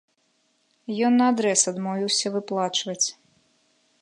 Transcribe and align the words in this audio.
Ён 1.09 1.13
наадрэз 1.23 1.61
адмовіўся 1.73 2.27
выплачваць. 2.37 3.07